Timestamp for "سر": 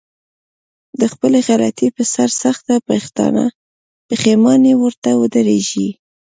2.13-2.29